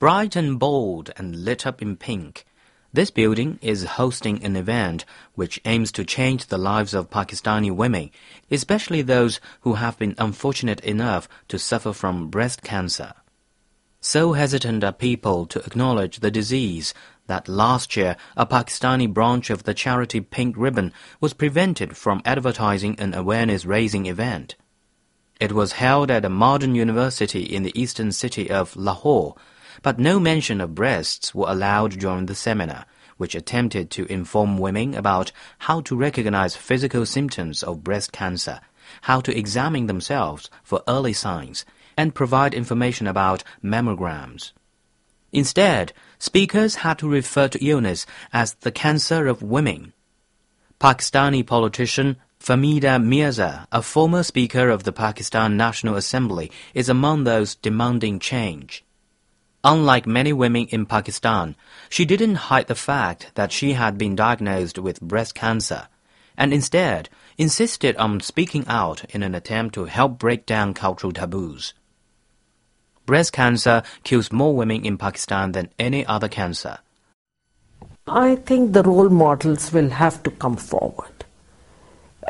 Bright 0.00 0.34
and 0.34 0.58
bold 0.58 1.10
and 1.16 1.44
lit 1.44 1.64
up 1.64 1.80
in 1.80 1.96
pink, 1.96 2.44
this 2.90 3.10
building 3.10 3.58
is 3.60 3.84
hosting 3.84 4.42
an 4.42 4.56
event 4.56 5.04
which 5.34 5.60
aims 5.66 5.92
to 5.92 6.04
change 6.04 6.46
the 6.46 6.56
lives 6.56 6.94
of 6.94 7.10
Pakistani 7.10 7.70
women, 7.70 8.10
especially 8.50 9.02
those 9.02 9.40
who 9.60 9.74
have 9.74 9.98
been 9.98 10.14
unfortunate 10.18 10.80
enough 10.80 11.28
to 11.48 11.58
suffer 11.58 11.92
from 11.92 12.30
breast 12.30 12.62
cancer. 12.62 13.12
So 14.10 14.32
hesitant 14.32 14.82
are 14.84 14.92
people 14.92 15.44
to 15.44 15.58
acknowledge 15.66 16.20
the 16.20 16.30
disease 16.30 16.94
that 17.26 17.46
last 17.46 17.94
year 17.94 18.16
a 18.38 18.46
Pakistani 18.46 19.06
branch 19.06 19.50
of 19.50 19.64
the 19.64 19.74
charity 19.74 20.22
Pink 20.22 20.56
Ribbon 20.56 20.94
was 21.20 21.34
prevented 21.34 21.94
from 21.94 22.22
advertising 22.24 22.98
an 22.98 23.12
awareness 23.12 23.66
raising 23.66 24.06
event. 24.06 24.56
It 25.38 25.52
was 25.52 25.72
held 25.72 26.10
at 26.10 26.24
a 26.24 26.30
modern 26.30 26.74
university 26.74 27.42
in 27.42 27.64
the 27.64 27.78
eastern 27.78 28.10
city 28.12 28.50
of 28.50 28.74
Lahore 28.76 29.34
but 29.82 29.98
no 29.98 30.18
mention 30.18 30.62
of 30.62 30.74
breasts 30.74 31.34
were 31.34 31.50
allowed 31.50 31.98
during 31.98 32.24
the 32.24 32.34
seminar, 32.34 32.86
which 33.18 33.34
attempted 33.34 33.90
to 33.90 34.10
inform 34.10 34.56
women 34.56 34.94
about 34.94 35.32
how 35.58 35.82
to 35.82 35.94
recognize 35.94 36.56
physical 36.56 37.04
symptoms 37.04 37.62
of 37.62 37.84
breast 37.84 38.10
cancer, 38.10 38.62
how 39.02 39.20
to 39.20 39.36
examine 39.36 39.86
themselves 39.86 40.48
for 40.62 40.82
early 40.88 41.12
signs, 41.12 41.66
and 41.98 42.14
provide 42.14 42.54
information 42.54 43.06
about 43.06 43.44
mammograms. 43.62 44.52
Instead, 45.32 45.92
speakers 46.18 46.76
had 46.76 46.98
to 46.98 47.08
refer 47.08 47.48
to 47.48 47.62
illness 47.62 48.06
as 48.32 48.54
the 48.54 48.72
cancer 48.72 49.26
of 49.26 49.42
women. 49.42 49.92
Pakistani 50.80 51.44
politician 51.44 52.16
Fahmida 52.40 53.02
Mirza, 53.02 53.66
a 53.72 53.82
former 53.82 54.22
speaker 54.22 54.70
of 54.70 54.84
the 54.84 54.92
Pakistan 54.92 55.56
National 55.56 55.96
Assembly, 55.96 56.52
is 56.72 56.88
among 56.88 57.24
those 57.24 57.56
demanding 57.56 58.20
change. 58.20 58.84
Unlike 59.64 60.06
many 60.06 60.32
women 60.32 60.66
in 60.68 60.86
Pakistan, 60.86 61.56
she 61.90 62.04
didn't 62.04 62.46
hide 62.46 62.68
the 62.68 62.76
fact 62.76 63.32
that 63.34 63.50
she 63.50 63.72
had 63.72 63.98
been 63.98 64.14
diagnosed 64.14 64.78
with 64.78 65.00
breast 65.00 65.34
cancer, 65.34 65.88
and 66.36 66.54
instead 66.54 67.08
insisted 67.36 67.96
on 67.96 68.20
speaking 68.20 68.64
out 68.68 69.04
in 69.06 69.24
an 69.24 69.34
attempt 69.34 69.74
to 69.74 69.86
help 69.86 70.16
break 70.16 70.46
down 70.46 70.74
cultural 70.74 71.12
taboos. 71.12 71.74
Breast 73.08 73.32
cancer 73.32 73.82
kills 74.04 74.30
more 74.30 74.54
women 74.54 74.84
in 74.84 74.98
Pakistan 74.98 75.52
than 75.52 75.70
any 75.78 76.04
other 76.04 76.28
cancer. 76.28 76.76
I 78.06 78.36
think 78.36 78.74
the 78.74 78.82
role 78.82 79.08
models 79.08 79.72
will 79.72 79.88
have 79.88 80.22
to 80.24 80.30
come 80.30 80.56
forward. 80.56 81.24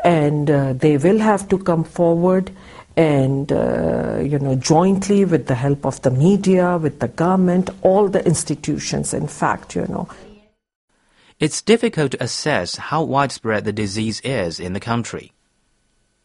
And 0.05 0.49
uh, 0.49 0.71
they 0.71 0.95
will 0.95 1.19
have 1.19 1.49
to 1.49 1.57
come 1.57 1.83
forward 1.83 2.51
and 2.95 3.51
uh, 3.51 4.19
you 4.21 4.39
know 4.39 4.55
jointly 4.55 5.25
with 5.25 5.47
the 5.47 5.55
help 5.55 5.85
of 5.85 6.01
the 6.01 6.11
media 6.11 6.77
with 6.77 7.01
the 7.01 7.09
government 7.09 7.69
all 7.81 8.09
the 8.09 8.25
institutions 8.25 9.13
in 9.13 9.27
fact 9.27 9.75
you 9.75 9.85
know 9.87 10.09
it's 11.39 11.61
difficult 11.61 12.11
to 12.11 12.23
assess 12.23 12.75
how 12.75 13.01
widespread 13.03 13.63
the 13.63 13.71
disease 13.71 14.19
is 14.21 14.59
in 14.59 14.73
the 14.73 14.79
country 14.81 15.31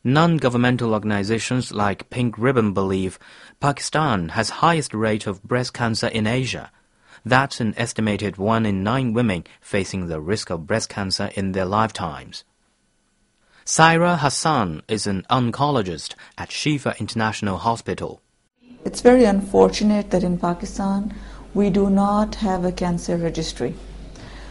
Non-governmental 0.06 0.92
organizations 0.92 1.73
like 1.73 2.11
Pink 2.11 2.37
Ribbon 2.37 2.75
believe 2.75 3.18
Pakistan 3.61 4.30
has 4.30 4.61
highest 4.61 4.92
rate 4.94 5.26
of 5.26 5.42
breast 5.42 5.73
cancer 5.73 6.08
in 6.08 6.26
Asia. 6.26 6.70
That's 7.25 7.61
an 7.61 7.75
estimated 7.76 8.37
1 8.37 8.66
in 8.66 8.82
9 8.82 9.12
women 9.12 9.44
facing 9.61 10.08
the 10.08 10.20
risk 10.20 10.50
of 10.50 10.66
breast 10.66 10.88
cancer 10.88 11.30
in 11.34 11.52
their 11.52 11.64
lifetimes. 11.64 12.44
Saira 13.64 14.18
Hassan 14.18 14.82
is 14.88 15.06
an 15.06 15.25
oncologist 15.30 16.14
at 16.37 16.50
Shifa 16.50 16.99
International 16.99 17.56
Hospital. 17.56 18.20
It's 18.84 19.00
very 19.00 19.25
unfortunate 19.25 20.11
that 20.11 20.23
in 20.23 20.38
Pakistan 20.38 21.14
we 21.54 21.70
do 21.70 21.88
not 21.88 22.34
have 22.37 22.64
a 22.64 22.73
cancer 22.73 23.16
registry. 23.16 23.75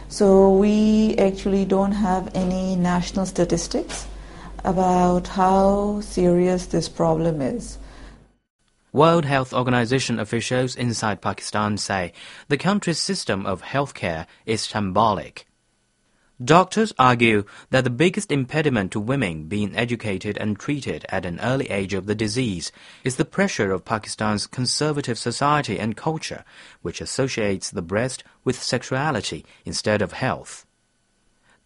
So 0.08 0.56
we 0.56 1.14
actually 1.16 1.64
don't 1.64 1.92
have 1.92 2.34
any 2.34 2.74
national 2.74 3.26
statistics 3.26 4.06
about 4.64 5.28
how 5.28 6.00
serious 6.00 6.66
this 6.66 6.88
problem 6.88 7.40
is. 7.40 7.78
World 8.94 9.24
Health 9.24 9.52
Organization 9.52 10.20
officials 10.20 10.76
inside 10.76 11.20
Pakistan 11.20 11.78
say 11.78 12.12
the 12.46 12.56
country's 12.56 13.00
system 13.00 13.44
of 13.44 13.60
healthcare 13.62 14.26
is 14.46 14.68
shambolic. 14.68 15.46
Doctors 16.40 16.92
argue 16.96 17.44
that 17.70 17.82
the 17.82 17.90
biggest 17.90 18.30
impediment 18.30 18.92
to 18.92 19.00
women 19.00 19.48
being 19.48 19.74
educated 19.74 20.38
and 20.38 20.56
treated 20.56 21.04
at 21.08 21.26
an 21.26 21.40
early 21.40 21.68
age 21.70 21.92
of 21.92 22.06
the 22.06 22.14
disease 22.14 22.70
is 23.02 23.16
the 23.16 23.24
pressure 23.24 23.72
of 23.72 23.84
Pakistan's 23.84 24.46
conservative 24.46 25.18
society 25.18 25.76
and 25.76 25.96
culture, 25.96 26.44
which 26.82 27.00
associates 27.00 27.70
the 27.70 27.82
breast 27.82 28.22
with 28.44 28.62
sexuality 28.62 29.44
instead 29.64 30.02
of 30.02 30.12
health. 30.12 30.66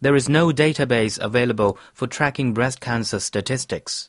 There 0.00 0.16
is 0.16 0.30
no 0.30 0.48
database 0.48 1.18
available 1.18 1.76
for 1.92 2.06
tracking 2.06 2.54
breast 2.54 2.80
cancer 2.80 3.20
statistics. 3.20 4.08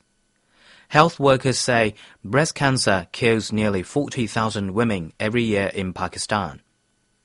Health 0.90 1.20
workers 1.20 1.60
say 1.60 1.94
breast 2.26 2.56
cancer 2.56 3.06
kills 3.12 3.52
nearly 3.52 3.84
40,000 3.84 4.74
women 4.74 5.14
every 5.20 5.44
year 5.44 5.68
in 5.68 5.94
Pakistan. 5.94 6.64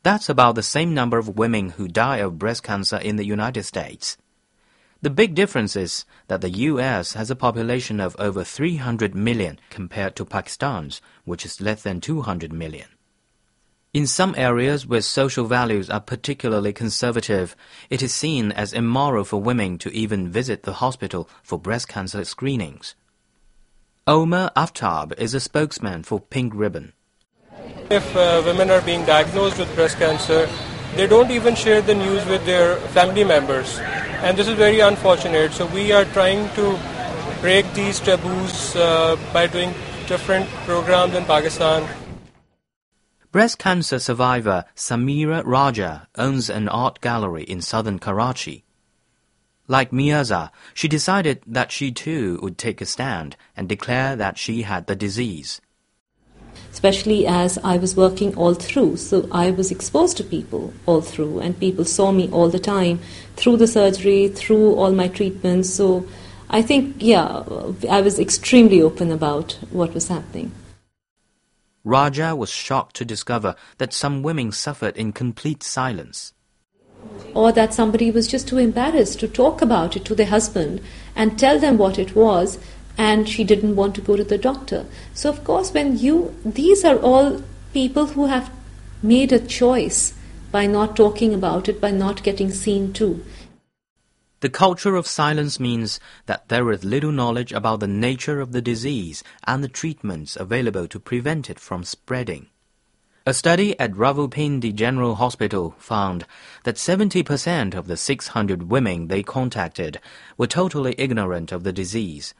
That's 0.02 0.28
about 0.28 0.54
the 0.54 0.62
same 0.62 0.92
number 0.92 1.16
of 1.16 1.38
women 1.38 1.70
who 1.70 1.88
die 1.88 2.18
of 2.18 2.38
breast 2.38 2.62
cancer 2.62 2.98
in 2.98 3.16
the 3.16 3.24
United 3.24 3.62
States. 3.62 4.18
The 5.00 5.08
big 5.08 5.34
difference 5.34 5.76
is 5.76 6.04
that 6.28 6.42
the 6.42 6.50
US 6.50 7.14
has 7.14 7.30
a 7.30 7.36
population 7.36 8.00
of 8.00 8.14
over 8.18 8.44
300 8.44 9.14
million 9.14 9.58
compared 9.70 10.14
to 10.16 10.26
Pakistan's, 10.26 11.00
which 11.24 11.46
is 11.46 11.62
less 11.62 11.82
than 11.82 12.02
200 12.02 12.52
million. 12.52 12.88
In 13.94 14.06
some 14.06 14.34
areas 14.36 14.86
where 14.86 15.00
social 15.00 15.46
values 15.46 15.88
are 15.88 16.00
particularly 16.00 16.74
conservative, 16.74 17.56
it 17.88 18.02
is 18.02 18.12
seen 18.12 18.52
as 18.52 18.74
immoral 18.74 19.24
for 19.24 19.40
women 19.40 19.78
to 19.78 19.90
even 19.94 20.30
visit 20.30 20.64
the 20.64 20.74
hospital 20.74 21.30
for 21.42 21.58
breast 21.58 21.88
cancer 21.88 22.26
screenings. 22.26 22.94
Omar 24.06 24.52
Aftab 24.54 25.18
is 25.18 25.32
a 25.32 25.40
spokesman 25.40 26.02
for 26.02 26.20
Pink 26.20 26.52
Ribbon. 26.54 26.92
If 27.88 28.14
uh, 28.14 28.42
women 28.44 28.68
are 28.68 28.82
being 28.82 29.02
diagnosed 29.06 29.58
with 29.58 29.74
breast 29.74 29.96
cancer, 29.96 30.46
they 30.94 31.06
don't 31.06 31.30
even 31.30 31.54
share 31.54 31.80
the 31.80 31.94
news 31.94 32.22
with 32.26 32.44
their 32.44 32.76
family 32.92 33.24
members. 33.24 33.78
And 34.20 34.36
this 34.36 34.46
is 34.46 34.56
very 34.56 34.80
unfortunate. 34.80 35.52
So 35.52 35.64
we 35.64 35.90
are 35.92 36.04
trying 36.04 36.50
to 36.50 36.78
break 37.40 37.64
these 37.72 37.98
taboos 37.98 38.76
uh, 38.76 39.16
by 39.32 39.46
doing 39.46 39.72
different 40.06 40.50
programs 40.66 41.14
in 41.14 41.24
Pakistan. 41.24 41.88
Breast 43.32 43.58
cancer 43.58 43.98
survivor 43.98 44.66
Samira 44.76 45.42
Raja 45.46 46.08
owns 46.16 46.50
an 46.50 46.68
art 46.68 47.00
gallery 47.00 47.44
in 47.44 47.62
southern 47.62 47.98
Karachi. 47.98 48.63
Like 49.66 49.92
Mirza, 49.92 50.52
she 50.74 50.88
decided 50.88 51.42
that 51.46 51.72
she 51.72 51.90
too 51.90 52.38
would 52.42 52.58
take 52.58 52.80
a 52.80 52.86
stand 52.86 53.36
and 53.56 53.68
declare 53.68 54.14
that 54.16 54.38
she 54.38 54.62
had 54.62 54.86
the 54.86 54.96
disease 54.96 55.60
especially 56.74 57.24
as 57.24 57.56
I 57.58 57.76
was 57.76 57.96
working 57.96 58.34
all 58.34 58.52
through. 58.52 58.96
So 58.96 59.28
I 59.30 59.52
was 59.52 59.70
exposed 59.70 60.16
to 60.16 60.24
people 60.24 60.74
all 60.86 61.00
through, 61.00 61.38
and 61.38 61.58
people 61.58 61.84
saw 61.84 62.10
me 62.10 62.28
all 62.30 62.48
the 62.48 62.58
time 62.58 62.98
through 63.36 63.58
the 63.58 63.68
surgery, 63.68 64.26
through 64.26 64.74
all 64.74 64.90
my 64.90 65.06
treatments. 65.06 65.70
So 65.70 66.04
I 66.50 66.62
think, 66.62 66.96
yeah, 66.98 67.44
I 67.88 68.00
was 68.00 68.18
extremely 68.18 68.82
open 68.82 69.12
about 69.12 69.52
what 69.70 69.94
was 69.94 70.08
happening. 70.08 70.50
Raja 71.84 72.34
was 72.34 72.50
shocked 72.50 72.96
to 72.96 73.04
discover 73.04 73.54
that 73.78 73.92
some 73.92 74.22
women 74.24 74.50
suffered 74.50 74.96
in 74.96 75.12
complete 75.12 75.62
silence. 75.62 76.32
Or 77.34 77.52
that 77.52 77.74
somebody 77.74 78.10
was 78.10 78.28
just 78.28 78.48
too 78.48 78.58
embarrassed 78.58 79.20
to 79.20 79.28
talk 79.28 79.60
about 79.60 79.96
it 79.96 80.04
to 80.06 80.14
their 80.14 80.26
husband 80.26 80.80
and 81.16 81.38
tell 81.38 81.58
them 81.58 81.76
what 81.78 81.98
it 81.98 82.14
was 82.14 82.58
and 82.96 83.28
she 83.28 83.44
didn't 83.44 83.76
want 83.76 83.94
to 83.96 84.00
go 84.00 84.16
to 84.16 84.24
the 84.24 84.38
doctor. 84.38 84.86
So, 85.14 85.28
of 85.28 85.42
course, 85.44 85.72
when 85.72 85.98
you, 85.98 86.34
these 86.44 86.84
are 86.84 86.98
all 86.98 87.42
people 87.72 88.06
who 88.06 88.26
have 88.26 88.52
made 89.02 89.32
a 89.32 89.40
choice 89.40 90.14
by 90.52 90.66
not 90.66 90.94
talking 90.96 91.34
about 91.34 91.68
it, 91.68 91.80
by 91.80 91.90
not 91.90 92.22
getting 92.22 92.50
seen 92.50 92.92
to. 92.94 93.24
The 94.40 94.50
culture 94.50 94.94
of 94.94 95.06
silence 95.06 95.58
means 95.58 95.98
that 96.26 96.48
there 96.48 96.70
is 96.70 96.84
little 96.84 97.12
knowledge 97.12 97.50
about 97.52 97.80
the 97.80 97.88
nature 97.88 98.40
of 98.40 98.52
the 98.52 98.62
disease 98.62 99.24
and 99.46 99.64
the 99.64 99.68
treatments 99.68 100.36
available 100.36 100.86
to 100.88 101.00
prevent 101.00 101.50
it 101.50 101.58
from 101.58 101.82
spreading. 101.82 102.48
A 103.26 103.32
study 103.32 103.78
at 103.80 103.92
Rawalpindi 103.92 104.74
General 104.74 105.14
Hospital 105.14 105.74
found 105.78 106.26
that 106.64 106.76
70% 106.76 107.74
of 107.74 107.86
the 107.86 107.96
600 107.96 108.64
women 108.64 109.08
they 109.08 109.22
contacted 109.22 109.98
were 110.36 110.46
totally 110.46 110.94
ignorant 110.98 111.50
of 111.50 111.64
the 111.64 111.72
disease 111.72 112.34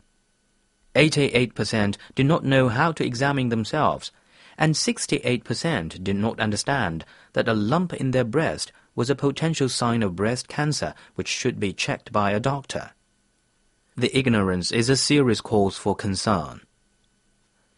88% 0.94 1.96
did 2.14 2.26
not 2.26 2.44
know 2.44 2.68
how 2.68 2.92
to 2.92 3.04
examine 3.04 3.48
themselves, 3.48 4.12
and 4.56 4.74
68% 4.74 6.04
did 6.04 6.16
not 6.16 6.38
understand 6.38 7.04
that 7.32 7.48
a 7.48 7.54
lump 7.54 7.92
in 7.94 8.12
their 8.12 8.24
breast 8.24 8.70
was 8.94 9.10
a 9.10 9.16
potential 9.16 9.68
sign 9.68 10.02
of 10.02 10.14
breast 10.14 10.48
cancer 10.48 10.94
which 11.14 11.28
should 11.28 11.58
be 11.58 11.72
checked 11.72 12.12
by 12.12 12.30
a 12.30 12.38
doctor. 12.38 12.92
The 13.96 14.16
ignorance 14.16 14.70
is 14.70 14.88
a 14.88 14.96
serious 14.96 15.40
cause 15.40 15.76
for 15.76 15.96
concern. 15.96 16.60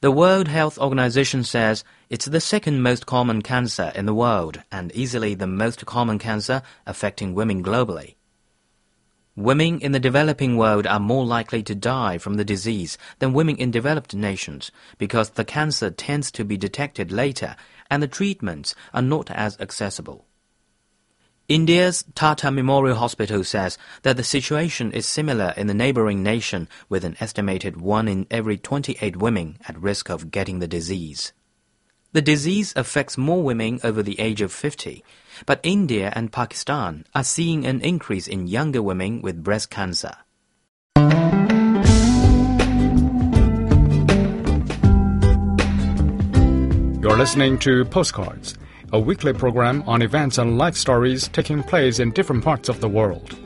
The 0.06 0.12
World 0.12 0.46
Health 0.46 0.78
Organization 0.78 1.42
says 1.42 1.82
it's 2.10 2.26
the 2.26 2.40
second 2.40 2.80
most 2.80 3.06
common 3.06 3.42
cancer 3.42 3.90
in 3.96 4.06
the 4.06 4.14
world 4.14 4.62
and 4.70 4.92
easily 4.94 5.34
the 5.34 5.48
most 5.48 5.84
common 5.84 6.20
cancer 6.20 6.62
affecting 6.86 7.34
women 7.34 7.60
globally. 7.60 8.14
Women 9.34 9.80
in 9.80 9.90
the 9.90 9.98
developing 9.98 10.56
world 10.56 10.86
are 10.86 11.00
more 11.00 11.26
likely 11.26 11.60
to 11.64 11.74
die 11.74 12.18
from 12.18 12.34
the 12.34 12.44
disease 12.44 12.96
than 13.18 13.32
women 13.32 13.56
in 13.56 13.72
developed 13.72 14.14
nations 14.14 14.70
because 14.96 15.30
the 15.30 15.44
cancer 15.44 15.90
tends 15.90 16.30
to 16.30 16.44
be 16.44 16.56
detected 16.56 17.10
later 17.10 17.56
and 17.90 18.00
the 18.00 18.06
treatments 18.06 18.76
are 18.94 19.02
not 19.02 19.28
as 19.32 19.58
accessible. 19.58 20.25
India's 21.48 22.04
Tata 22.16 22.50
Memorial 22.50 22.96
Hospital 22.96 23.44
says 23.44 23.78
that 24.02 24.16
the 24.16 24.24
situation 24.24 24.90
is 24.90 25.06
similar 25.06 25.54
in 25.56 25.68
the 25.68 25.74
neighboring 25.74 26.20
nation 26.20 26.68
with 26.88 27.04
an 27.04 27.16
estimated 27.20 27.80
1 27.80 28.08
in 28.08 28.26
every 28.32 28.58
28 28.58 29.16
women 29.16 29.56
at 29.68 29.80
risk 29.80 30.10
of 30.10 30.32
getting 30.32 30.58
the 30.58 30.66
disease. 30.66 31.32
The 32.10 32.20
disease 32.20 32.72
affects 32.74 33.16
more 33.16 33.44
women 33.44 33.78
over 33.84 34.02
the 34.02 34.18
age 34.18 34.40
of 34.40 34.50
50, 34.50 35.04
but 35.44 35.60
India 35.62 36.12
and 36.16 36.32
Pakistan 36.32 37.04
are 37.14 37.22
seeing 37.22 37.64
an 37.64 37.80
increase 37.80 38.26
in 38.26 38.48
younger 38.48 38.82
women 38.82 39.22
with 39.22 39.44
breast 39.44 39.70
cancer. 39.70 40.16
You're 47.00 47.16
listening 47.16 47.56
to 47.60 47.84
Postcards, 47.84 48.58
a 48.96 48.98
weekly 48.98 49.34
program 49.34 49.84
on 49.86 50.00
events 50.00 50.38
and 50.38 50.56
life 50.56 50.74
stories 50.74 51.28
taking 51.28 51.62
place 51.62 51.98
in 51.98 52.10
different 52.12 52.42
parts 52.42 52.70
of 52.70 52.80
the 52.80 52.88
world. 52.88 53.36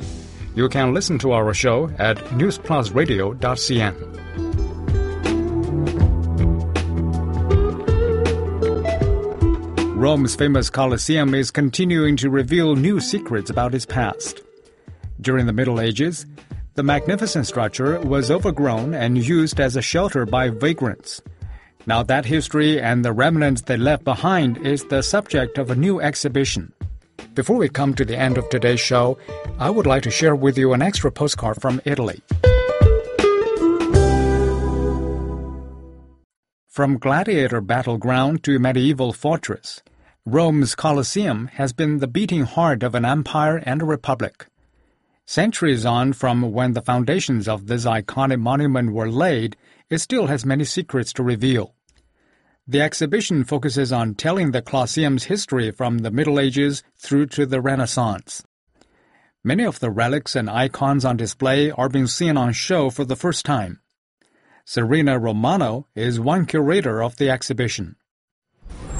You 0.54 0.68
can 0.68 0.94
listen 0.94 1.18
to 1.18 1.32
our 1.32 1.52
show 1.52 1.90
at 1.98 2.18
newsplusradio.cn. 2.38 3.96
Rome's 9.96 10.36
famous 10.36 10.70
Colosseum 10.70 11.34
is 11.34 11.50
continuing 11.50 12.16
to 12.18 12.30
reveal 12.30 12.76
new 12.76 13.00
secrets 13.00 13.50
about 13.50 13.74
its 13.74 13.84
past. 13.84 14.42
During 15.20 15.46
the 15.46 15.52
Middle 15.52 15.80
Ages, 15.80 16.26
the 16.74 16.84
magnificent 16.84 17.48
structure 17.48 17.98
was 18.02 18.30
overgrown 18.30 18.94
and 18.94 19.18
used 19.18 19.58
as 19.58 19.74
a 19.74 19.82
shelter 19.82 20.24
by 20.24 20.50
vagrants. 20.50 21.20
Now 21.90 22.04
that 22.04 22.24
history 22.24 22.80
and 22.80 23.04
the 23.04 23.12
remnants 23.12 23.62
they 23.62 23.76
left 23.76 24.04
behind 24.04 24.58
is 24.58 24.84
the 24.84 25.02
subject 25.02 25.58
of 25.58 25.72
a 25.72 25.74
new 25.74 26.00
exhibition. 26.00 26.72
Before 27.34 27.56
we 27.56 27.68
come 27.68 27.94
to 27.94 28.04
the 28.04 28.16
end 28.16 28.38
of 28.38 28.48
today's 28.48 28.78
show, 28.78 29.18
I 29.58 29.70
would 29.70 29.86
like 29.86 30.04
to 30.04 30.10
share 30.12 30.36
with 30.36 30.56
you 30.56 30.72
an 30.72 30.82
extra 30.82 31.10
postcard 31.10 31.60
from 31.60 31.80
Italy. 31.84 32.22
From 36.68 36.96
gladiator 36.96 37.60
battleground 37.60 38.44
to 38.44 38.60
medieval 38.60 39.12
fortress, 39.12 39.82
Rome's 40.24 40.76
Colosseum 40.76 41.48
has 41.54 41.72
been 41.72 41.98
the 41.98 42.06
beating 42.06 42.44
heart 42.44 42.84
of 42.84 42.94
an 42.94 43.04
empire 43.04 43.56
and 43.66 43.82
a 43.82 43.84
republic. 43.84 44.46
Centuries 45.26 45.84
on 45.84 46.12
from 46.12 46.52
when 46.52 46.74
the 46.74 46.82
foundations 46.82 47.48
of 47.48 47.66
this 47.66 47.84
iconic 47.84 48.38
monument 48.38 48.92
were 48.92 49.10
laid, 49.10 49.56
it 49.88 49.98
still 49.98 50.28
has 50.28 50.46
many 50.46 50.64
secrets 50.64 51.12
to 51.14 51.24
reveal. 51.24 51.74
The 52.70 52.82
exhibition 52.82 53.42
focuses 53.42 53.90
on 53.90 54.14
telling 54.14 54.52
the 54.52 54.62
Colosseum's 54.62 55.24
history 55.24 55.72
from 55.72 55.98
the 55.98 56.10
Middle 56.12 56.38
Ages 56.38 56.84
through 56.96 57.26
to 57.34 57.44
the 57.44 57.60
Renaissance. 57.60 58.44
Many 59.42 59.64
of 59.64 59.80
the 59.80 59.90
relics 59.90 60.36
and 60.36 60.48
icons 60.48 61.04
on 61.04 61.16
display 61.16 61.72
are 61.72 61.88
being 61.88 62.06
seen 62.06 62.36
on 62.36 62.52
show 62.52 62.88
for 62.88 63.04
the 63.04 63.16
first 63.16 63.44
time. 63.44 63.80
Serena 64.64 65.18
Romano 65.18 65.88
is 65.96 66.20
one 66.20 66.46
curator 66.46 67.02
of 67.02 67.16
the 67.16 67.28
exhibition. 67.28 67.96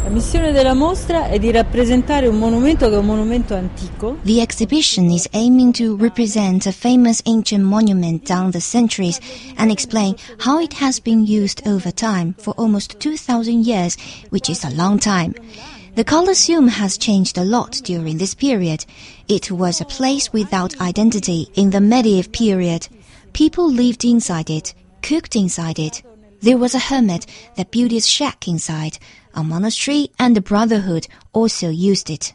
The 0.03 0.09
missione 0.09 0.51
de 0.51 0.63
la 0.63 0.73
mostra 0.73 1.29
è 1.29 1.39
di 1.39 1.51
representare 1.51 2.27
un 2.27 2.39
monumento 2.39 2.89
del 2.89 3.03
monumento 3.03 3.55
antico. 3.55 4.17
The 4.25 4.41
exhibition 4.41 5.11
is 5.11 5.29
aiming 5.33 5.73
to 5.75 5.95
represent 5.97 6.67
a 6.67 6.73
famous 6.73 7.21
ancient 7.27 7.63
monument 7.63 8.27
down 8.27 8.51
the 8.51 8.61
centuries 8.61 9.21
and 9.57 9.71
explain 9.71 10.17
how 10.39 10.59
it 10.59 10.73
has 10.81 11.01
been 11.01 11.25
used 11.27 11.67
over 11.67 11.93
time 11.93 12.35
for 12.39 12.55
almost 12.57 12.99
2000 12.99 13.65
years, 13.65 13.97
which 14.31 14.49
is 14.49 14.65
a 14.65 14.71
long 14.71 14.99
time. 14.99 15.35
The 15.97 16.05
Colosseum 16.05 16.69
has 16.69 16.97
changed 16.97 17.37
a 17.37 17.45
lot 17.45 17.83
during 17.85 18.17
this 18.17 18.35
period. 18.35 18.87
It 19.29 19.51
was 19.51 19.81
a 19.81 19.85
place 19.85 20.33
without 20.33 20.81
identity 20.81 21.49
in 21.55 21.71
the 21.71 21.81
medieval 21.81 22.31
period. 22.31 22.89
People 23.35 23.71
lived 23.71 24.05
inside 24.05 24.49
it, 24.49 24.73
cooked 25.03 25.37
inside 25.37 25.79
it. 25.79 26.03
There 26.41 26.57
was 26.57 26.75
a 26.75 26.79
hermit 26.79 27.27
that 27.57 27.71
built 27.71 27.91
his 27.91 28.09
shack 28.09 28.49
inside. 28.49 28.99
A 29.35 29.45
monastery 29.45 30.11
and 30.19 30.35
the 30.35 30.41
brotherhood 30.41 31.07
also 31.33 31.69
used 31.69 32.11
it. 32.11 32.35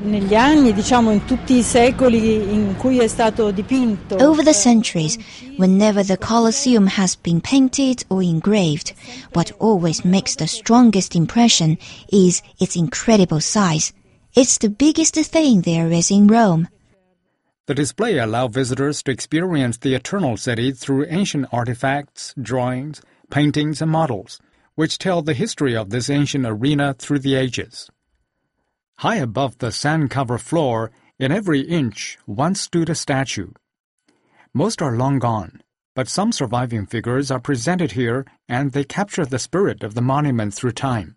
Negli 0.00 0.34
anni, 0.34 0.72
diciamo 0.72 1.10
in 1.10 1.24
tutti 1.24 1.56
i 1.56 1.62
secoli 1.62 2.52
in 2.52 2.76
cui 2.76 2.98
è 2.98 3.08
stato 3.08 3.50
dipinto. 3.50 4.16
Over 4.16 4.44
the 4.44 4.52
centuries, 4.52 5.16
whenever 5.56 6.04
the 6.04 6.16
Colosseum 6.16 6.86
has 6.86 7.16
been 7.16 7.40
painted 7.40 8.04
or 8.08 8.22
engraved, 8.22 8.94
what 9.32 9.50
always 9.58 10.04
makes 10.04 10.36
the 10.36 10.46
strongest 10.46 11.16
impression 11.16 11.76
is 12.10 12.42
its 12.60 12.76
incredible 12.76 13.40
size. 13.40 13.92
It's 14.34 14.58
the 14.58 14.70
biggest 14.70 15.16
thing 15.16 15.62
there 15.62 15.90
is 15.90 16.12
in 16.12 16.28
Rome. 16.28 16.68
The 17.66 17.74
display 17.74 18.18
allows 18.18 18.52
visitors 18.52 19.02
to 19.02 19.10
experience 19.10 19.78
the 19.78 19.94
Eternal 19.94 20.36
City 20.36 20.70
through 20.70 21.06
ancient 21.08 21.46
artifacts, 21.50 22.34
drawings, 22.40 23.02
paintings, 23.30 23.82
and 23.82 23.90
models 23.90 24.38
which 24.78 24.96
tell 24.96 25.22
the 25.22 25.34
history 25.34 25.74
of 25.74 25.90
this 25.90 26.08
ancient 26.08 26.46
arena 26.46 26.94
through 26.94 27.18
the 27.18 27.34
ages. 27.34 27.90
High 28.98 29.16
above 29.16 29.58
the 29.58 29.72
sand-covered 29.72 30.40
floor, 30.40 30.92
in 31.18 31.32
every 31.32 31.62
inch, 31.62 32.16
once 32.28 32.60
stood 32.60 32.88
a 32.88 32.94
statue. 32.94 33.50
Most 34.54 34.80
are 34.80 34.96
long 34.96 35.18
gone, 35.18 35.64
but 35.96 36.06
some 36.06 36.30
surviving 36.30 36.86
figures 36.86 37.28
are 37.28 37.40
presented 37.40 37.90
here 37.90 38.24
and 38.48 38.70
they 38.70 38.84
capture 38.84 39.26
the 39.26 39.40
spirit 39.40 39.82
of 39.82 39.94
the 39.94 40.00
monument 40.00 40.54
through 40.54 40.70
time. 40.70 41.16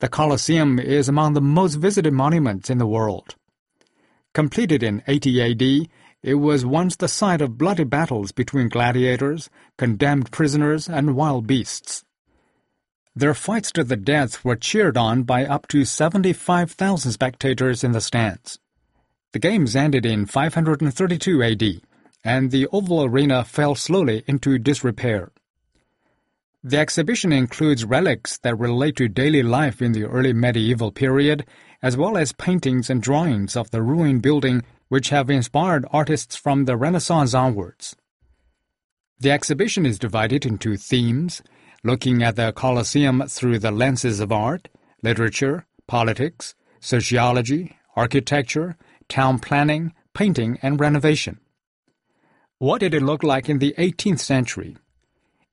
The 0.00 0.08
Colosseum 0.08 0.78
is 0.78 1.10
among 1.10 1.34
the 1.34 1.42
most 1.42 1.74
visited 1.74 2.14
monuments 2.14 2.70
in 2.70 2.78
the 2.78 2.86
world. 2.86 3.36
Completed 4.32 4.82
in 4.82 5.02
80 5.06 5.42
AD, 5.42 5.88
it 6.22 6.34
was 6.34 6.66
once 6.66 6.96
the 6.96 7.08
site 7.08 7.40
of 7.40 7.58
bloody 7.58 7.84
battles 7.84 8.32
between 8.32 8.68
gladiators, 8.68 9.48
condemned 9.76 10.32
prisoners, 10.32 10.88
and 10.88 11.14
wild 11.14 11.46
beasts. 11.46 12.04
Their 13.14 13.34
fights 13.34 13.72
to 13.72 13.84
the 13.84 13.96
death 13.96 14.44
were 14.44 14.56
cheered 14.56 14.96
on 14.96 15.22
by 15.22 15.44
up 15.44 15.68
to 15.68 15.84
75,000 15.84 17.12
spectators 17.12 17.82
in 17.82 17.92
the 17.92 18.00
stands. 18.00 18.58
The 19.32 19.38
games 19.38 19.76
ended 19.76 20.06
in 20.06 20.26
532 20.26 21.42
AD, 21.42 21.62
and 22.24 22.50
the 22.50 22.66
oval 22.72 23.04
arena 23.04 23.44
fell 23.44 23.74
slowly 23.74 24.24
into 24.26 24.58
disrepair. 24.58 25.30
The 26.64 26.78
exhibition 26.78 27.32
includes 27.32 27.84
relics 27.84 28.38
that 28.38 28.58
relate 28.58 28.96
to 28.96 29.08
daily 29.08 29.42
life 29.42 29.80
in 29.80 29.92
the 29.92 30.04
early 30.04 30.32
medieval 30.32 30.90
period, 30.90 31.46
as 31.80 31.96
well 31.96 32.16
as 32.16 32.32
paintings 32.32 32.90
and 32.90 33.00
drawings 33.00 33.56
of 33.56 33.70
the 33.70 33.82
ruined 33.82 34.22
building 34.22 34.64
which 34.88 35.10
have 35.10 35.30
inspired 35.30 35.86
artists 35.90 36.36
from 36.36 36.64
the 36.64 36.76
Renaissance 36.76 37.34
onwards. 37.34 37.96
The 39.20 39.30
exhibition 39.30 39.84
is 39.84 39.98
divided 39.98 40.46
into 40.46 40.76
themes, 40.76 41.42
looking 41.82 42.22
at 42.22 42.36
the 42.36 42.52
Colosseum 42.52 43.24
through 43.28 43.58
the 43.58 43.70
lenses 43.70 44.20
of 44.20 44.32
art, 44.32 44.68
literature, 45.02 45.66
politics, 45.86 46.54
sociology, 46.80 47.76
architecture, 47.96 48.76
town 49.08 49.38
planning, 49.38 49.92
painting, 50.14 50.58
and 50.62 50.78
renovation. 50.78 51.40
What 52.58 52.80
did 52.80 52.94
it 52.94 53.02
look 53.02 53.22
like 53.22 53.48
in 53.48 53.58
the 53.58 53.74
18th 53.78 54.20
century? 54.20 54.76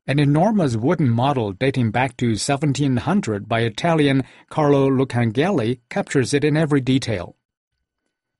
An 0.07 0.19
enormous 0.19 0.75
wooden 0.75 1.09
model 1.09 1.51
dating 1.51 1.89
back 1.89 2.15
to 2.17 2.27
1700 2.27 3.47
by 3.47 3.61
Italian 3.61 4.23
Carlo 4.49 4.87
Lucangeli 4.89 5.79
captures 5.89 6.33
it 6.33 6.43
in 6.43 6.55
every 6.55 6.81
detail. 6.81 7.35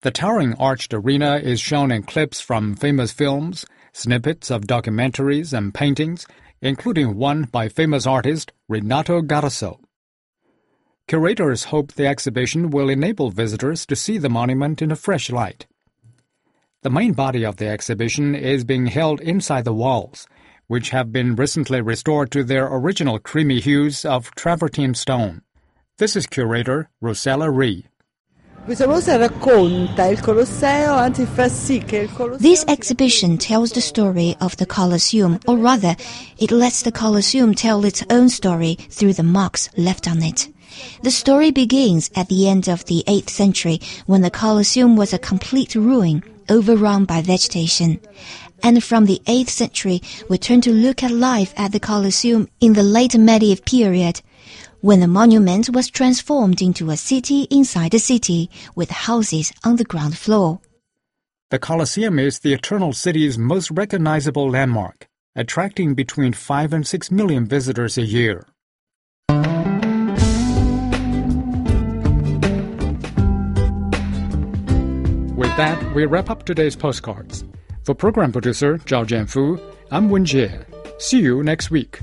The 0.06 0.12
towering 0.12 0.54
arched 0.60 0.94
arena 0.94 1.38
is 1.38 1.60
shown 1.60 1.92
in 1.92 2.04
clips 2.04 2.40
from 2.40 2.76
famous 2.76 3.12
films, 3.12 3.66
snippets 3.92 4.52
of 4.52 4.68
documentaries 4.68 5.52
and 5.52 5.74
paintings, 5.74 6.28
including 6.62 7.16
one 7.16 7.46
by 7.46 7.70
famous 7.70 8.06
artist 8.06 8.52
Renato 8.70 9.24
Guttuso. 9.24 9.80
Curators 11.08 11.64
hope 11.64 11.94
the 11.94 12.06
exhibition 12.06 12.70
will 12.70 12.88
enable 12.88 13.32
visitors 13.32 13.84
to 13.88 13.96
see 13.96 14.20
the 14.20 14.30
monument 14.30 14.80
in 14.80 14.92
a 14.92 14.96
fresh 14.96 15.32
light. 15.32 15.66
The 16.84 16.92
main 16.92 17.14
body 17.14 17.44
of 17.44 17.56
the 17.56 17.68
exhibition 17.68 18.36
is 18.36 18.64
being 18.64 18.86
held 18.86 19.20
inside 19.22 19.66
the 19.66 19.74
walls, 19.74 20.28
which 20.68 20.92
have 20.92 21.12
been 21.12 21.36
recently 21.36 21.82
restored 21.82 22.30
to 22.30 22.44
their 22.44 22.68
original 22.68 23.18
creamy 23.18 23.60
hues 23.60 24.06
of 24.06 24.30
travertine 24.36 24.94
stone. 24.94 25.42
This 25.98 26.16
is 26.16 26.28
curator 26.28 26.92
Rossella 27.02 27.52
Rea. 27.52 27.88
This 28.68 28.82
exhibition 32.68 33.38
tells 33.38 33.72
the 33.72 33.82
story 33.82 34.36
of 34.42 34.58
the 34.58 34.66
Colosseum, 34.66 35.40
or 35.48 35.56
rather, 35.56 35.96
it 36.40 36.50
lets 36.50 36.82
the 36.82 36.92
Colosseum 36.92 37.54
tell 37.54 37.86
its 37.86 38.04
own 38.10 38.28
story 38.30 38.74
through 38.90 39.14
the 39.14 39.22
marks 39.22 39.70
left 39.78 40.08
on 40.08 40.24
it. 40.24 40.48
The 41.04 41.12
story 41.12 41.52
begins 41.52 42.10
at 42.16 42.28
the 42.28 42.50
end 42.50 42.68
of 42.68 42.86
the 42.86 43.04
8th 43.08 43.30
century 43.30 43.80
when 44.08 44.22
the 44.22 44.32
Colosseum 44.32 44.96
was 44.96 45.14
a 45.14 45.20
complete 45.20 45.76
ruin, 45.76 46.24
overrun 46.50 47.06
by 47.06 47.22
vegetation. 47.22 48.00
And 48.64 48.84
from 48.84 49.06
the 49.06 49.22
8th 49.28 49.50
century, 49.50 50.02
we 50.28 50.40
turn 50.40 50.62
to 50.62 50.72
look 50.72 51.04
at 51.04 51.12
life 51.12 51.54
at 51.56 51.72
the 51.72 51.80
Colosseum 51.80 52.50
in 52.60 52.74
the 52.74 52.82
late 52.82 53.16
medieval 53.16 53.64
period 53.64 54.22
when 54.86 55.00
the 55.00 55.08
monument 55.08 55.68
was 55.72 55.90
transformed 55.90 56.62
into 56.62 56.92
a 56.92 56.96
city 56.96 57.48
inside 57.50 57.92
a 57.96 57.98
city 57.98 58.52
with 58.76 58.92
houses 58.92 59.52
on 59.64 59.78
the 59.78 59.84
ground 59.84 60.16
floor. 60.16 60.60
The 61.50 61.58
Colosseum 61.58 62.20
is 62.20 62.38
the 62.38 62.54
Eternal 62.54 62.94
City's 62.94 63.36
most 63.36 63.72
recognizable 63.72 64.48
landmark, 64.48 65.08
attracting 65.36 65.96
between 65.96 66.34
5 66.34 66.72
and 66.72 66.86
6 66.86 67.10
million 67.10 67.48
visitors 67.48 67.98
a 67.98 68.04
year. 68.04 68.46
With 75.36 75.58
that, 75.58 75.96
we 75.96 76.06
wrap 76.06 76.30
up 76.30 76.46
today's 76.46 76.76
postcards. 76.76 77.44
For 77.86 77.96
program 77.96 78.32
producer 78.32 78.78
Zhao 78.78 79.04
Jianfu, 79.04 79.60
I'm 79.90 80.12
Wen 80.12 80.26
Jie. 80.26 80.64
See 81.00 81.22
you 81.22 81.42
next 81.42 81.72
week. 81.72 82.02